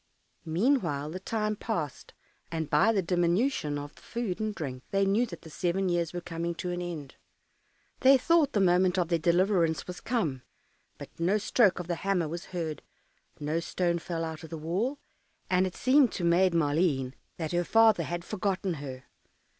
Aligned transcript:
Meanwhile 0.47 1.11
the 1.11 1.19
time 1.19 1.55
passed, 1.55 2.15
and 2.51 2.71
by 2.71 2.91
the 2.91 3.03
diminution 3.03 3.77
of 3.77 3.93
the 3.93 4.01
food 4.01 4.39
and 4.39 4.55
drink 4.55 4.81
they 4.89 5.05
knew 5.05 5.27
that 5.27 5.43
the 5.43 5.49
seven 5.51 5.89
years 5.89 6.11
were 6.11 6.21
coming 6.21 6.55
to 6.55 6.71
an 6.71 6.81
end. 6.81 7.17
They 7.99 8.17
thought 8.17 8.53
the 8.53 8.59
moment 8.61 8.97
of 8.97 9.09
their 9.09 9.19
deliverance 9.19 9.85
was 9.85 10.01
come; 10.01 10.41
but 10.97 11.11
no 11.19 11.37
stroke 11.37 11.77
of 11.77 11.85
the 11.85 11.97
hammer 12.01 12.27
was 12.27 12.45
heard, 12.45 12.81
no 13.39 13.59
stone 13.59 13.99
fell 13.99 14.23
out 14.25 14.43
of 14.43 14.49
the 14.49 14.57
wall, 14.57 14.97
and 15.51 15.67
it 15.67 15.75
seemed 15.75 16.11
to 16.13 16.23
Maid 16.23 16.53
Maleen 16.55 17.13
that 17.37 17.51
her 17.51 17.63
father 17.63 18.01
had 18.03 18.25
forgotten 18.25 18.73
her. 18.81 19.03